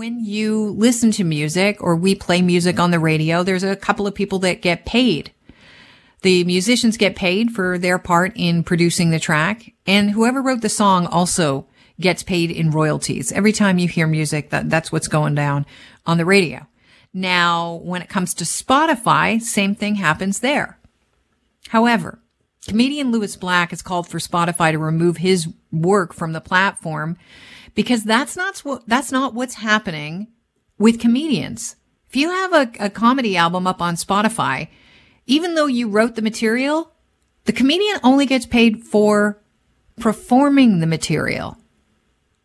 [0.00, 4.06] when you listen to music or we play music on the radio, there's a couple
[4.06, 5.30] of people that get paid.
[6.22, 10.70] The musicians get paid for their part in producing the track and whoever wrote the
[10.70, 11.66] song also
[12.00, 13.30] gets paid in royalties.
[13.30, 15.66] Every time you hear music, that, that's what's going down
[16.06, 16.66] on the radio.
[17.12, 20.78] Now, when it comes to Spotify, same thing happens there.
[21.68, 22.20] However,
[22.66, 27.18] comedian Lewis Black has called for Spotify to remove his work from the platform
[27.74, 30.28] because that's not what, that's not what's happening
[30.78, 31.76] with comedians.
[32.08, 34.68] If you have a, a comedy album up on Spotify,
[35.26, 36.92] even though you wrote the material,
[37.44, 39.40] the comedian only gets paid for
[39.98, 41.56] performing the material.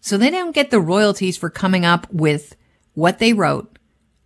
[0.00, 2.56] So they don't get the royalties for coming up with
[2.94, 3.78] what they wrote,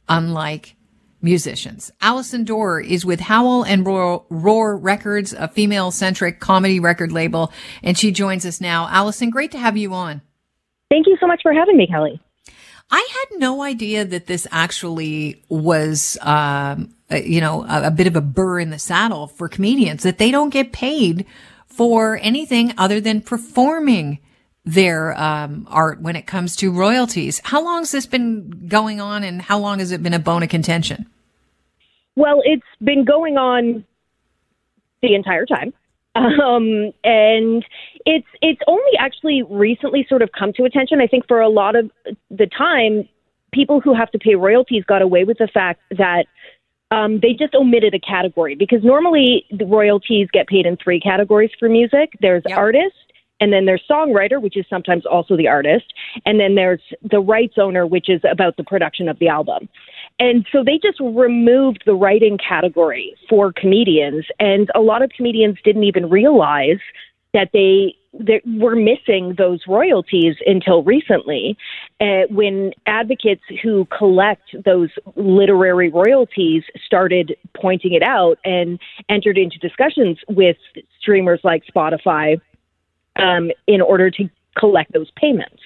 [0.08, 0.76] unlike
[1.20, 1.90] musicians.
[2.00, 7.52] Allison Dore is with Howl and Roar, Roar Records, a female centric comedy record label,
[7.82, 8.86] and she joins us now.
[8.88, 10.22] Allison, great to have you on.
[10.94, 12.20] Thank you so much for having me, Kelly.
[12.88, 18.14] I had no idea that this actually was, um, you know, a, a bit of
[18.14, 21.26] a burr in the saddle for comedians that they don't get paid
[21.66, 24.20] for anything other than performing
[24.64, 27.40] their um, art when it comes to royalties.
[27.42, 30.44] How long has this been going on, and how long has it been a bone
[30.44, 31.06] of contention?
[32.14, 33.84] Well, it's been going on
[35.02, 35.72] the entire time,
[36.14, 37.64] um, and
[38.06, 41.00] it's it's only actually recently sort of come to attention.
[41.00, 41.90] I think for a lot of
[42.30, 43.08] the time,
[43.52, 46.26] people who have to pay royalties got away with the fact that.
[46.90, 51.50] Um, they just omitted a category because normally the royalties get paid in three categories
[51.58, 52.12] for music.
[52.20, 52.56] There's yep.
[52.56, 52.94] artist,
[53.40, 55.92] and then there's songwriter, which is sometimes also the artist.
[56.24, 59.68] And then there's the rights owner, which is about the production of the album.
[60.18, 64.26] And so they just removed the writing category for comedians.
[64.38, 66.78] And a lot of comedians didn't even realize
[67.34, 71.58] that they, they were missing those royalties until recently
[72.00, 79.58] uh, when advocates who collect those literary royalties started pointing it out and entered into
[79.58, 80.56] discussions with
[81.00, 82.40] streamers like Spotify
[83.16, 85.62] um, in order to collect those payments.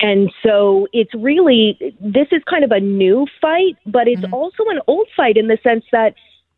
[0.00, 4.34] And so it's really, this is kind of a new fight, but it's mm-hmm.
[4.34, 6.14] also an old fight in the sense that,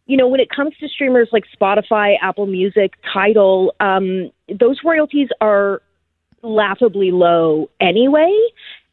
[0.07, 5.29] you know, when it comes to streamers like Spotify, Apple Music, Tidal, um, those royalties
[5.41, 5.81] are
[6.43, 8.33] laughably low anyway.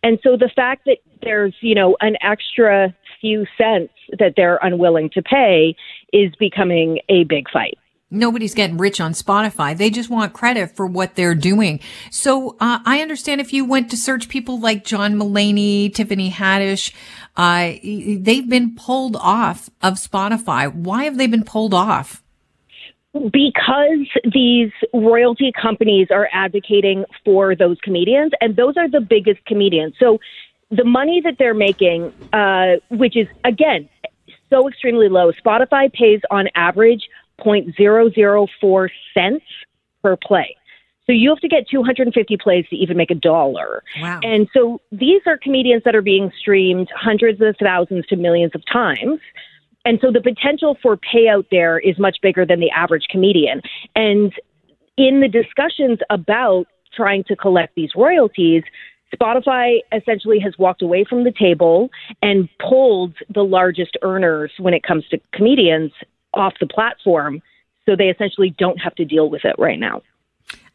[0.04, 5.10] And so the fact that there's, you know, an extra few cents that they're unwilling
[5.12, 5.76] to pay
[6.12, 7.78] is becoming a big fight.
[8.12, 9.76] Nobody's getting rich on Spotify.
[9.76, 11.80] They just want credit for what they're doing.
[12.12, 16.94] So uh, I understand if you went to search people like John Mulaney, Tiffany Haddish,
[17.38, 20.74] uh, they've been pulled off of Spotify.
[20.74, 22.22] Why have they been pulled off?
[23.14, 29.96] Because these royalty companies are advocating for those comedians, and those are the biggest comedians.
[30.00, 30.20] So
[30.70, 33.90] the money that they're making, uh, which is again
[34.50, 37.02] so extremely low, Spotify pays on average
[37.44, 39.46] 0.004 cents
[40.04, 40.56] per play.
[41.08, 43.84] So you have to get 250 plays to even make a dollar.
[44.00, 44.20] Wow.
[44.24, 48.64] And so these are comedians that are being streamed hundreds of thousands to millions of
[48.72, 49.20] times.
[49.84, 53.62] And so the potential for payout there is much bigger than the average comedian.
[53.96, 54.32] And
[54.98, 56.66] in the discussions about
[56.96, 58.64] trying to collect these royalties,
[59.14, 61.90] Spotify essentially has walked away from the table
[62.22, 65.92] and pulled the largest earners when it comes to comedians
[66.34, 67.42] off the platform
[67.86, 70.02] so they essentially don't have to deal with it right now.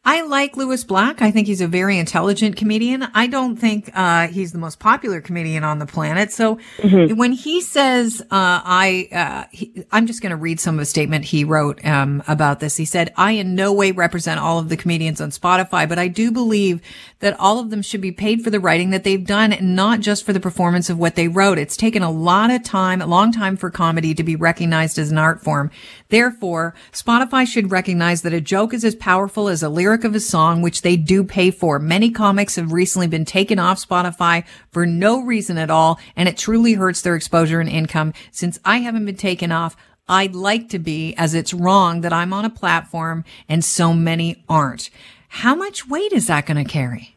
[0.07, 1.21] I like Lewis Black.
[1.21, 3.09] I think he's a very intelligent comedian.
[3.13, 6.31] I don't think uh, he's the most popular comedian on the planet.
[6.31, 7.17] So mm-hmm.
[7.17, 10.85] when he says, uh, "I," uh, he, I'm just going to read some of a
[10.85, 12.77] statement he wrote um, about this.
[12.77, 16.07] He said, "I in no way represent all of the comedians on Spotify, but I
[16.07, 16.81] do believe
[17.19, 19.99] that all of them should be paid for the writing that they've done, and not
[19.99, 21.59] just for the performance of what they wrote.
[21.59, 25.11] It's taken a lot of time, a long time for comedy to be recognized as
[25.11, 25.73] an art form.
[26.11, 30.21] Therefore, Spotify should recognize that a joke is as powerful as a lyric." Of a
[30.21, 31.79] song, which they do pay for.
[31.79, 36.37] Many comics have recently been taken off Spotify for no reason at all, and it
[36.37, 38.13] truly hurts their exposure and income.
[38.31, 39.77] Since I haven't been taken off,
[40.09, 44.45] I'd like to be, as it's wrong that I'm on a platform and so many
[44.49, 44.91] aren't.
[45.29, 47.17] How much weight is that going to carry?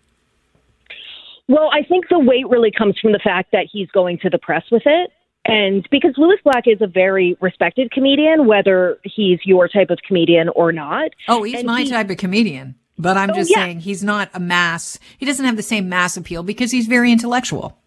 [1.47, 4.37] Well, I think the weight really comes from the fact that he's going to the
[4.37, 5.11] press with it.
[5.49, 10.49] And because Lewis Black is a very respected comedian, whether he's your type of comedian
[10.49, 11.11] or not.
[11.27, 12.75] Oh, he's my he, type of comedian.
[12.97, 13.57] But I'm oh, just yeah.
[13.57, 14.99] saying he's not a mass.
[15.17, 17.77] He doesn't have the same mass appeal because he's very intellectual.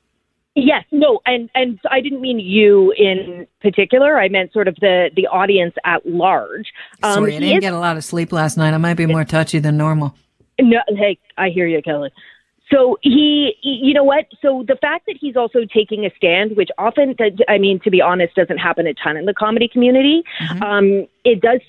[0.55, 4.19] Yes, no, and and I didn't mean you in particular.
[4.19, 6.67] I meant sort of the the audience at large.
[7.03, 8.75] Um, Sorry, I didn't is, get a lot of sleep last night.
[8.75, 10.15] I might be more touchy than normal.
[10.61, 12.11] No, hey, I hear you, Kelly.
[12.71, 14.27] So he, you know what?
[14.41, 17.15] So the fact that he's also taking a stand, which often,
[17.49, 20.23] I mean, to be honest, doesn't happen a ton in the comedy community.
[20.41, 20.63] Mm-hmm.
[20.63, 21.61] Um, it does.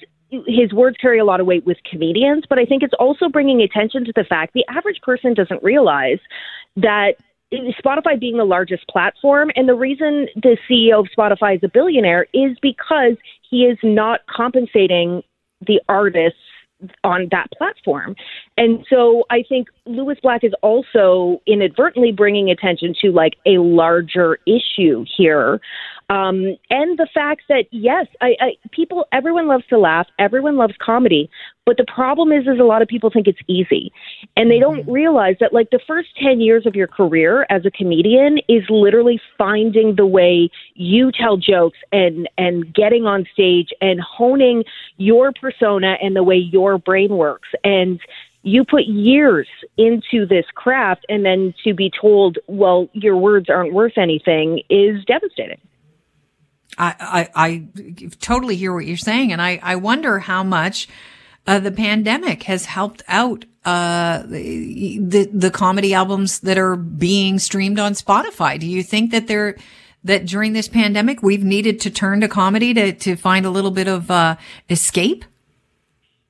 [0.47, 3.61] His words carry a lot of weight with comedians, but I think it's also bringing
[3.61, 6.17] attention to the fact the average person doesn't realize
[6.77, 7.17] that
[7.53, 12.25] Spotify being the largest platform, and the reason the CEO of Spotify is a billionaire
[12.33, 13.13] is because
[13.47, 15.21] he is not compensating
[15.61, 16.39] the artists
[17.03, 18.15] on that platform.
[18.57, 24.39] And so I think Lewis Black is also inadvertently bringing attention to like a larger
[24.45, 25.59] issue here.
[26.09, 30.73] Um, and the fact that, yes, I, I, people, everyone loves to laugh, everyone loves
[30.81, 31.29] comedy,
[31.65, 33.91] but the problem is, is a lot of people think it's easy,
[34.35, 34.91] and they don't mm-hmm.
[34.91, 39.19] realize that like the first ten years of your career as a comedian is literally
[39.37, 44.63] finding the way you tell jokes and and getting on stage and honing
[44.97, 47.99] your persona and the way your brain works and
[48.45, 53.73] you put years into this craft and then to be told well your words aren't
[53.73, 55.59] worth anything is devastating
[56.77, 57.67] I, I, I
[58.19, 59.31] totally hear what you're saying.
[59.31, 60.87] And I, I wonder how much
[61.45, 67.79] uh, the pandemic has helped out uh, the the comedy albums that are being streamed
[67.79, 68.59] on Spotify.
[68.59, 69.55] Do you think that they're
[70.03, 73.71] that during this pandemic we've needed to turn to comedy to to find a little
[73.71, 74.35] bit of uh,
[74.69, 75.25] escape?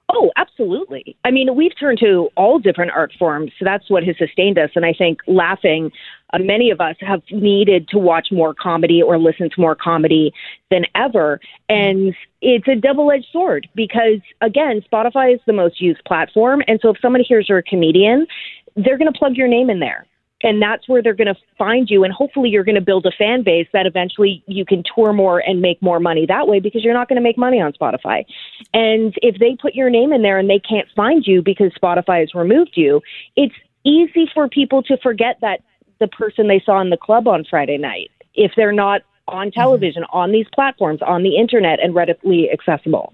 [0.09, 1.17] Oh, absolutely.
[1.23, 3.51] I mean, we've turned to all different art forms.
[3.57, 4.69] So that's what has sustained us.
[4.75, 5.91] And I think laughing,
[6.33, 10.33] uh, many of us have needed to watch more comedy or listen to more comedy
[10.69, 11.39] than ever.
[11.69, 16.61] And it's a double edged sword because, again, Spotify is the most used platform.
[16.67, 18.27] And so if somebody hears you're a comedian,
[18.75, 20.05] they're going to plug your name in there
[20.43, 23.11] and that's where they're going to find you and hopefully you're going to build a
[23.11, 26.83] fan base that eventually you can tour more and make more money that way because
[26.83, 28.25] you're not going to make money on Spotify.
[28.73, 32.19] And if they put your name in there and they can't find you because Spotify
[32.19, 33.01] has removed you,
[33.35, 35.61] it's easy for people to forget that
[36.03, 39.59] the person they saw in the club on Friday night if they're not on mm-hmm.
[39.59, 40.17] television, mm-hmm.
[40.17, 43.13] on these platforms, on the internet and readily accessible.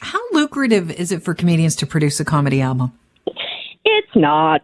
[0.00, 2.92] How lucrative is it for comedians to produce a comedy album?
[3.84, 4.62] It's not.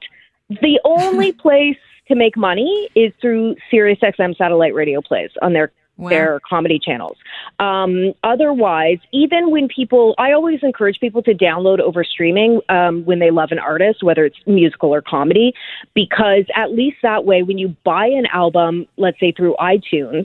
[0.51, 1.79] The only place
[2.09, 6.09] to make money is through SiriusXM satellite radio plays on their Wow.
[6.09, 7.17] their comedy channels.
[7.59, 13.19] Um, otherwise, even when people, I always encourage people to download over streaming um, when
[13.19, 15.53] they love an artist, whether it's musical or comedy,
[15.95, 20.25] because at least that way, when you buy an album, let's say through iTunes,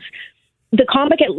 [0.72, 1.30] the comic at,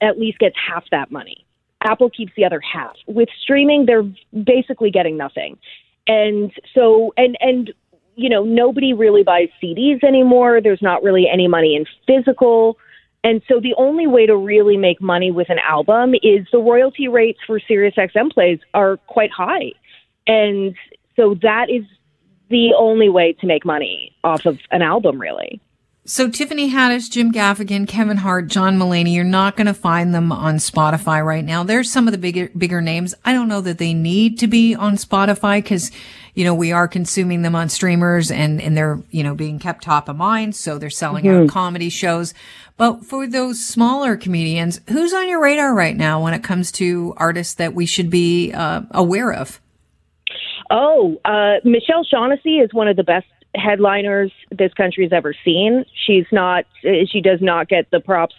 [0.00, 1.44] at least gets half that money.
[1.82, 2.96] Apple keeps the other half.
[3.06, 4.10] With streaming, they're
[4.44, 5.58] basically getting nothing.
[6.06, 7.72] And so, and and
[8.16, 10.60] you know, nobody really buys CDs anymore.
[10.62, 12.78] There's not really any money in physical.
[13.24, 17.08] And so the only way to really make money with an album is the royalty
[17.08, 19.72] rates for SiriusXM plays are quite high.
[20.26, 20.76] And
[21.16, 21.84] so that is
[22.50, 25.58] the only way to make money off of an album, really.
[26.06, 30.32] So Tiffany Haddish, Jim Gaffigan, Kevin Hart, John Mulaney, you're not going to find them
[30.32, 31.64] on Spotify right now.
[31.64, 33.14] There's some of the bigger, bigger names.
[33.24, 35.90] I don't know that they need to be on Spotify because,
[36.34, 39.82] you know, we are consuming them on streamers and, and they're, you know, being kept
[39.82, 40.54] top of mind.
[40.54, 41.44] So they're selling mm-hmm.
[41.44, 42.34] out comedy shows.
[42.76, 47.14] But for those smaller comedians, who's on your radar right now when it comes to
[47.16, 49.58] artists that we should be uh, aware of?
[50.70, 55.84] Oh, uh, Michelle Shaughnessy is one of the best headliners this country's ever seen.
[56.06, 56.64] She's not.
[56.82, 58.34] She does not get the props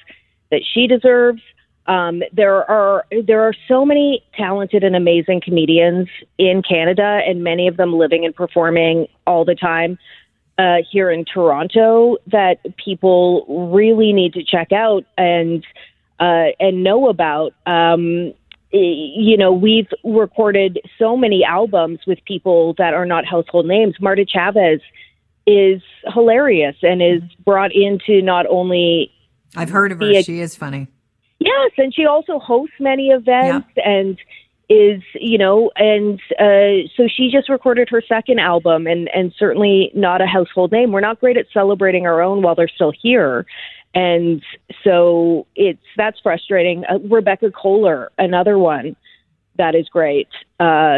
[0.51, 1.41] that she deserves.
[1.87, 6.07] Um, there are there are so many talented and amazing comedians
[6.37, 9.99] in Canada, and many of them living and performing all the time
[10.57, 15.63] uh, here in Toronto that people really need to check out and
[16.19, 17.53] uh, and know about.
[17.65, 18.33] Um,
[18.71, 23.95] you know, we've recorded so many albums with people that are not household names.
[24.01, 24.81] Martha Chaves
[25.47, 25.81] is
[26.13, 29.11] hilarious and is brought into not only.
[29.55, 30.21] I've heard of her.
[30.23, 30.87] She is funny.
[31.39, 33.83] Yes, and she also hosts many events yeah.
[33.83, 34.17] and
[34.67, 39.91] is you know and uh so she just recorded her second album and and certainly
[39.93, 43.45] not a household name we're not great at celebrating our own while they're still here
[43.93, 44.41] and
[44.83, 48.95] so it's that's frustrating uh, rebecca kohler another one
[49.55, 50.97] that is great uh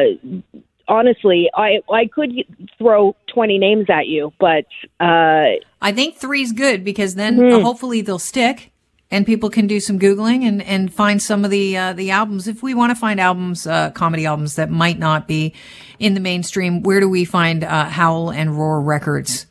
[0.88, 2.32] honestly, I I could
[2.78, 4.66] throw twenty names at you, but
[5.00, 7.64] uh, I think three's good because then mm-hmm.
[7.64, 8.72] hopefully they'll stick,
[9.12, 12.48] and people can do some googling and and find some of the uh, the albums.
[12.48, 15.54] If we want to find albums, uh, comedy albums that might not be
[16.00, 19.48] in the mainstream, where do we find uh, Howl and Roar Records?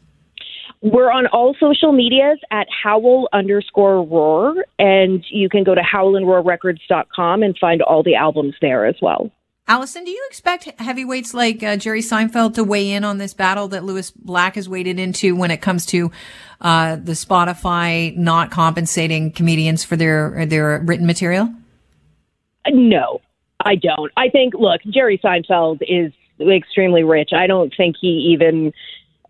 [0.82, 7.42] We're on all social medias at howl underscore roar, and you can go to howlandroarrecords.com
[7.42, 9.30] and find all the albums there as well.
[9.68, 13.66] Allison, do you expect heavyweights like uh, Jerry Seinfeld to weigh in on this battle
[13.68, 16.12] that Lewis Black has waded into when it comes to
[16.60, 21.52] uh, the Spotify not compensating comedians for their their written material?
[22.68, 23.20] No,
[23.64, 24.12] I don't.
[24.16, 27.30] I think, look, Jerry Seinfeld is extremely rich.
[27.32, 28.72] I don't think he even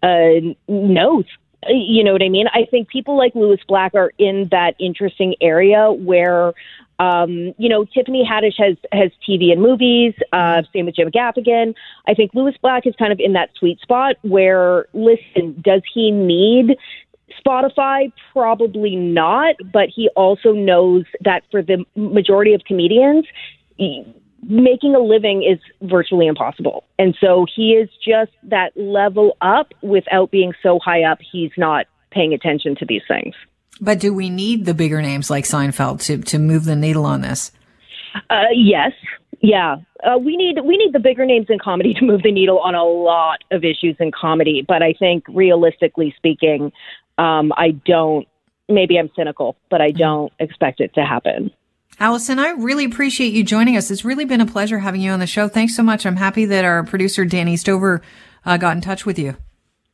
[0.02, 1.24] uh, knows.
[1.68, 2.46] You know what I mean?
[2.52, 6.54] I think people like Lewis Black are in that interesting area where
[6.98, 10.14] um, you know, Tiffany Haddish has has TV and movies.
[10.32, 11.74] Uh, same with Jim Gaffigan.
[12.06, 16.10] I think Lewis Black is kind of in that sweet spot where, listen, does he
[16.10, 16.78] need
[17.44, 18.12] Spotify?
[18.32, 19.56] Probably not.
[19.72, 23.26] But he also knows that for the majority of comedians,
[24.48, 26.84] making a living is virtually impossible.
[26.98, 31.18] And so he is just that level up without being so high up.
[31.32, 33.34] He's not paying attention to these things.
[33.80, 37.20] But do we need the bigger names like Seinfeld to, to move the needle on
[37.20, 37.52] this?
[38.30, 38.92] Uh, yes.
[39.42, 42.58] Yeah, uh, we need we need the bigger names in comedy to move the needle
[42.58, 44.64] on a lot of issues in comedy.
[44.66, 46.72] But I think, realistically speaking,
[47.18, 48.26] um, I don't.
[48.68, 51.50] Maybe I'm cynical, but I don't expect it to happen.
[51.98, 53.90] Allison, I really appreciate you joining us.
[53.90, 55.48] It's really been a pleasure having you on the show.
[55.48, 56.04] Thanks so much.
[56.04, 58.02] I'm happy that our producer Danny Stover
[58.44, 59.36] uh, got in touch with you.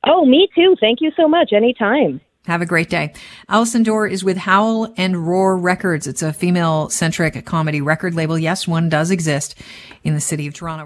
[0.05, 0.75] Oh, me too.
[0.81, 1.53] Thank you so much.
[1.53, 2.21] Anytime.
[2.47, 3.13] Have a great day.
[3.49, 6.09] Allison Dore is with Howl and Roar Records.
[6.09, 8.37] It's a female centric comedy record label.
[8.37, 9.55] Yes, one does exist
[10.03, 10.81] in the city of Toronto.